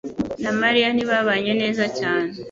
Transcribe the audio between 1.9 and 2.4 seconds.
cyane